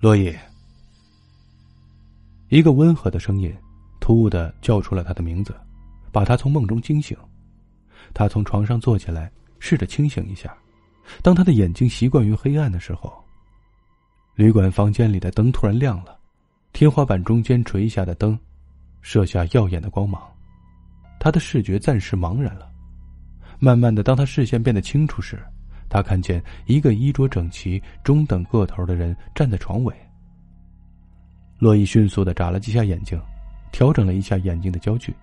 [0.00, 0.32] 洛伊。
[2.50, 3.52] 一个温和的声音
[3.98, 5.52] 突兀的叫出了他的名字，
[6.12, 7.16] 把他从梦中惊醒。
[8.14, 10.56] 他从床上坐起来，试着清醒一下。
[11.20, 13.12] 当他的眼睛习惯于黑暗的时候，
[14.36, 16.16] 旅馆房间里的灯突然亮了，
[16.72, 18.38] 天花板中间垂下的灯，
[19.02, 20.22] 射下耀眼的光芒。
[21.18, 22.70] 他的视觉暂时茫然了。
[23.58, 25.44] 慢慢的，当他视线变得清楚时，
[25.88, 29.94] 他看见一个衣着整齐、中等个头的人站在床尾。
[31.58, 33.20] 洛伊迅速的眨了几下眼睛，
[33.72, 35.14] 调整了一下眼睛的焦距，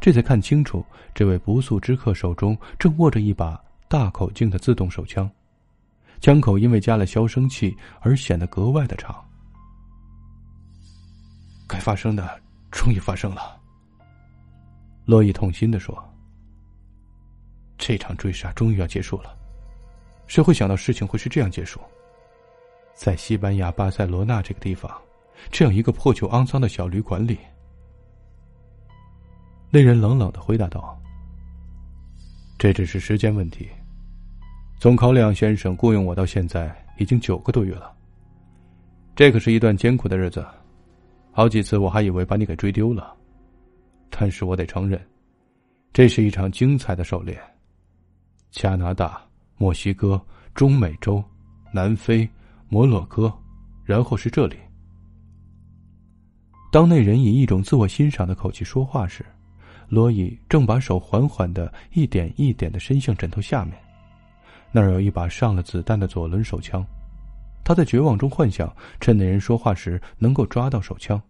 [0.00, 0.84] 这才看清楚，
[1.14, 5.30] 这位不速之客手中正握着一把大口径的自动手枪，
[6.20, 9.22] 枪口因为加了消声器而显得格外的长。
[11.66, 12.40] 该发生的
[12.70, 13.60] 终于发生了，
[15.04, 16.02] 洛伊痛心的说
[17.76, 19.36] ：“这场追杀终于要结束了，
[20.28, 21.80] 谁会想到事情会是这样结束？
[22.94, 24.88] 在西班牙巴塞罗那这个地方。”
[25.52, 27.38] 这样一个破旧肮脏的小旅馆里，
[29.70, 31.00] 那人冷冷的回答道
[32.58, 33.68] ：“这只是时间问题。
[34.80, 37.94] 从考里昂先生雇佣我到现在已经九个多月了，
[39.14, 40.44] 这可是一段艰苦的日子。
[41.30, 43.16] 好几次我还以为把你给追丢了，
[44.10, 45.00] 但是我得承认，
[45.92, 47.40] 这是一场精彩的狩猎。
[48.50, 49.24] 加拿大、
[49.58, 50.20] 墨西哥、
[50.54, 51.22] 中美洲、
[51.72, 52.28] 南非、
[52.68, 53.32] 摩洛哥，
[53.84, 54.56] 然后是这里。”
[56.70, 59.24] 当那人以一种自我欣赏的口气说话时，
[59.88, 63.74] 罗伊正把手缓缓的一点一点的伸向枕头下面，
[64.70, 66.84] 那儿有一把上了子弹的左轮手枪。
[67.64, 68.70] 他在绝望中幻想，
[69.00, 71.20] 趁那人说话时能够抓到手枪，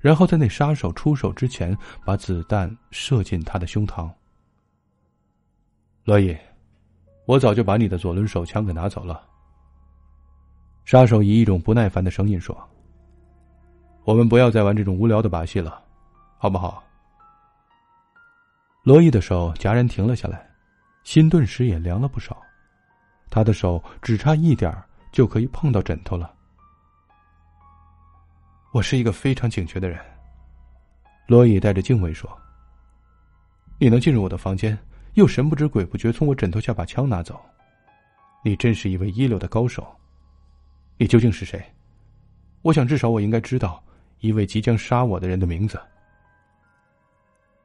[0.00, 4.10] 然后在那杀手出手之前把子弹射进他的胸膛。
[6.04, 6.36] 罗伊，
[7.28, 9.22] 我早就把你的左轮手枪给拿走了。
[10.86, 12.56] 杀手以一种不耐烦的声音说。
[14.04, 15.78] 我们不要再玩这种无聊的把戏了，
[16.38, 16.82] 好不好？
[18.82, 20.48] 罗伊的手戛然停了下来，
[21.04, 22.34] 心顿时也凉了不少。
[23.28, 24.74] 他的手只差一点
[25.12, 26.34] 就可以碰到枕头了。
[28.72, 30.02] 我是一个非常警觉的人，
[31.26, 32.26] 罗伊带着敬畏说
[33.78, 34.78] ：“你能进入我的房间，
[35.18, 37.40] 又神不知鬼不觉从我枕头下把枪拿走，
[38.44, 39.84] 你真是一位一流的高手。
[40.96, 41.60] 你究竟是谁？
[42.62, 43.82] 我想，至少我应该知道。”
[44.20, 45.76] 一位即将杀我的人的名字。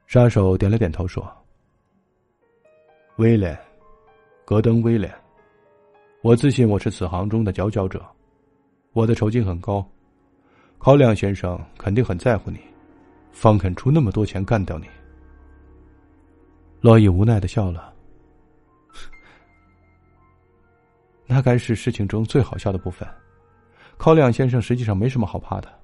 [0.05, 1.31] 杀手点了点头，说
[3.17, 3.57] ：“威廉，
[4.45, 5.11] 戈登·威廉，
[6.21, 8.03] 我自信我是此行中的佼佼者，
[8.93, 9.83] 我的酬金很高，
[10.77, 12.59] 考亮先生肯定很在乎你，
[13.31, 14.87] 方肯出那么多钱干掉你。”
[16.83, 17.93] 洛伊无奈的笑了，
[21.25, 23.07] 那该是事情中最好笑的部分。
[23.97, 25.79] 考亮先生实际上没什么好怕的。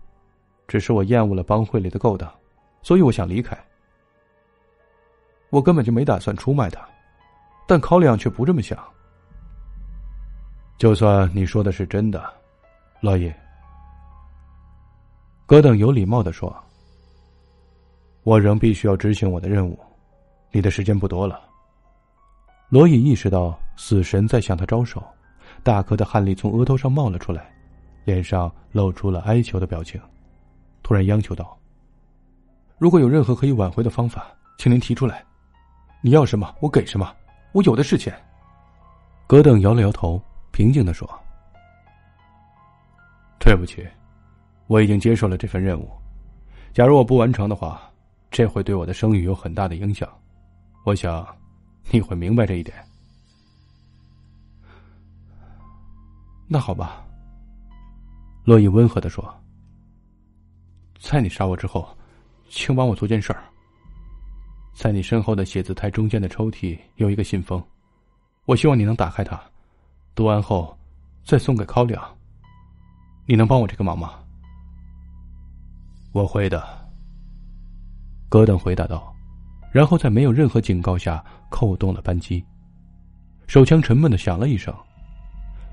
[0.68, 2.30] 只是我厌恶了帮会里的勾当，
[2.82, 3.58] 所以我想离开。
[5.50, 6.86] 我根本就没打算出卖他，
[7.66, 8.78] 但考里昂却不这么想。
[10.78, 12.22] 就算你说的是真的，
[13.00, 13.34] 老爷，
[15.46, 16.54] 戈登有礼貌的说
[18.22, 19.80] ：“我仍必须要执行我的任务，
[20.52, 21.42] 你的时间不多了。”
[22.70, 25.04] 罗伊意识到死神在向他招手，
[25.64, 27.52] 大颗的汗粒从额头上冒了出来，
[28.06, 30.00] 脸上露出了哀求的表情。
[30.84, 31.58] 突然央求道
[32.78, 34.28] ：“如果有任何可以挽回的方法，
[34.58, 35.26] 请您提出来。
[36.02, 37.12] 你要什么，我给什么，
[37.52, 38.16] 我有的是钱。”
[39.28, 40.22] 戈登摇了摇头，
[40.52, 41.08] 平静的说
[43.40, 43.88] ：“对不起，
[44.68, 45.90] 我已经接受了这份任务。
[46.72, 47.82] 假如我不完成的话，
[48.30, 50.08] 这会对我的声誉有很大的影响。
[50.90, 51.24] 我想，
[51.92, 52.76] 你会明白这一点。”
[56.50, 57.06] 那好吧，
[58.44, 59.24] 洛伊温和的说。
[61.00, 61.96] 在你杀我之后，
[62.50, 63.44] 请帮我做件事儿。
[64.74, 67.64] 在你身后的写字台中间的抽屉有一个信封，
[68.46, 69.40] 我希望你能打开它，
[70.16, 70.76] 读完后
[71.24, 72.18] 再送给考里昂。
[73.28, 74.16] 你能帮我这个忙吗？
[76.14, 76.68] 我会的。
[78.28, 79.16] 戈登回答道，
[79.72, 82.44] 然后在没有任何警告下扣动了扳机，
[83.48, 84.74] 手枪沉闷的响了一声，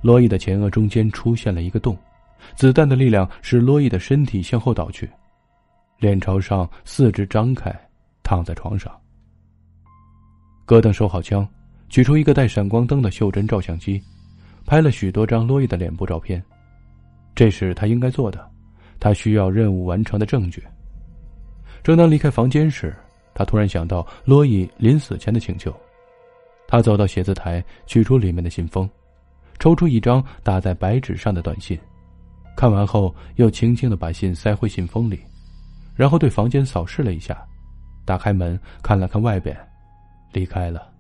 [0.03, 1.97] 罗伊的前额中间出现了一个洞。
[2.55, 5.11] 子弹的力量使罗伊的身体向后倒去，
[5.99, 7.75] 脸朝上，四肢张开，
[8.23, 8.95] 躺在床上。
[10.65, 11.49] 戈登收好枪，
[11.89, 14.01] 取出一个带闪光灯的袖珍照相机，
[14.67, 16.43] 拍了许多张罗伊的脸部照片。
[17.35, 18.49] 这是他应该做的，
[19.01, 20.63] 他需要任务完成的证据。
[21.83, 22.95] 正当离开房间时，
[23.37, 25.71] 他突然想到罗伊临死前的请求。
[26.67, 28.89] 他走到写字台，取出里面的信封，
[29.59, 31.79] 抽出一张打在白纸上的短信。
[32.57, 35.21] 看完后，又轻轻的把信塞回信封里，
[35.95, 37.47] 然后对房间扫视了一下，
[38.07, 39.55] 打开门看了看外边，
[40.33, 40.91] 离开了。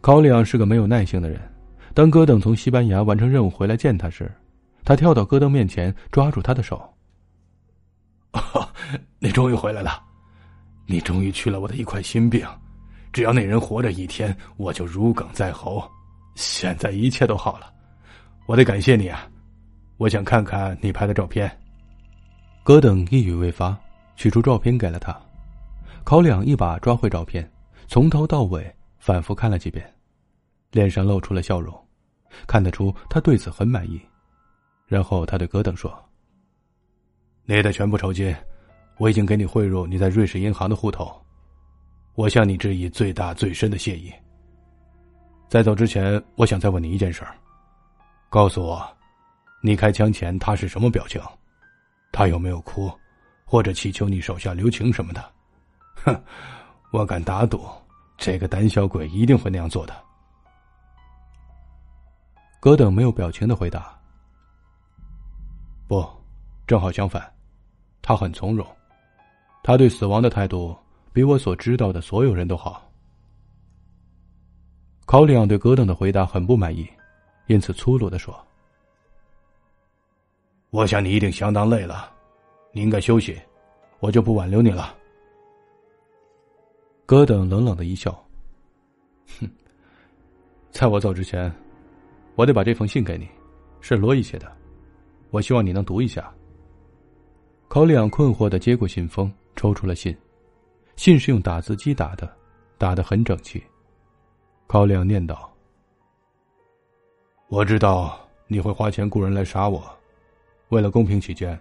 [0.00, 1.38] 考里昂是个没有耐性的人，
[1.92, 4.32] 当戈登从西班牙完成任务回来见他时，
[4.84, 6.82] 他跳到戈登面前，抓住他的手
[9.20, 10.02] ：“你终于回来了，
[10.86, 12.46] 你终于去了我的一块心病，
[13.12, 15.82] 只要那人活着一天，我就如鲠在喉。
[16.34, 17.72] 现在一切都好了。”
[18.46, 19.28] 我得感谢你啊！
[19.96, 21.50] 我想看看你拍的照片。
[22.62, 23.76] 戈登一语未发，
[24.14, 25.18] 取出照片给了他。
[26.04, 27.50] 考两一把抓回照片，
[27.88, 29.92] 从头到尾反复看了几遍，
[30.70, 31.74] 脸上露出了笑容，
[32.46, 34.00] 看得出他对此很满意。
[34.86, 35.92] 然后他对戈登说
[37.46, 38.32] ：“你的全部酬金，
[38.98, 41.14] 我已经给你汇入你在瑞士银行的户头。
[42.14, 44.12] 我向你致以最大最深的谢意。
[45.48, 47.34] 在走之前，我想再问你一件事儿。”
[48.28, 48.84] 告诉我，
[49.62, 51.20] 你开枪前他是什么表情？
[52.10, 52.90] 他有没有哭，
[53.44, 55.32] 或者祈求你手下留情什么的？
[56.04, 56.22] 哼，
[56.90, 57.64] 我敢打赌，
[58.16, 59.94] 这个胆小鬼一定会那样做的。
[62.58, 63.96] 戈登没有表情的回答
[65.86, 66.04] ：“不，
[66.66, 67.32] 正好相反，
[68.02, 68.66] 他很从容，
[69.66, 70.76] 他对死亡的态度
[71.12, 72.88] 比我所知道的所有人都好。”
[75.04, 76.88] 考里昂对戈登的回答很不满意。
[77.48, 78.32] 因此，粗鲁的说
[80.70, 82.12] ：“我想你一定相当累了，
[82.72, 83.36] 你应该休息，
[83.98, 84.96] 我就不挽留你了。”
[87.06, 88.12] 戈登冷冷的一笑
[89.40, 89.48] ：“哼，
[90.70, 91.52] 在我走之前，
[92.36, 93.28] 我得把这封信给你，
[93.80, 94.52] 是罗伊写的，
[95.30, 96.32] 我希望你能读一下。”
[97.68, 100.16] 考里昂困惑的接过信封，抽出了信，
[100.94, 102.30] 信是用打字机打的，
[102.78, 103.62] 打得很整齐。
[104.66, 105.52] 考里昂念道。
[107.48, 109.82] 我知道你会花钱雇人来杀我，
[110.68, 111.58] 为了公平起见，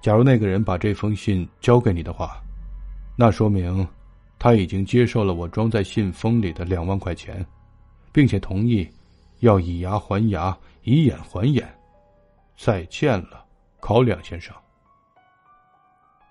[0.00, 2.40] 假如那个人把这封信交给你的话，
[3.16, 3.86] 那说明
[4.38, 7.44] 他已经接受了我装在信封里的两万块钱，
[8.12, 8.88] 并且同意
[9.40, 11.68] 要以牙还牙，以眼还眼。
[12.56, 13.44] 再见了，
[13.80, 14.54] 考里昂先生。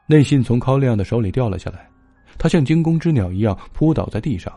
[0.05, 1.89] 内信从康亮的手里掉了下来，
[2.38, 4.53] 他像惊弓之鸟一样扑倒在地上。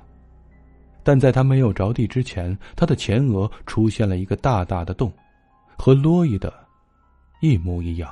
[1.03, 5.13] 但在他没有着地之前，他的前额出现了一个大大的洞，
[5.77, 6.53] 和洛伊的
[7.41, 8.11] 一模一样。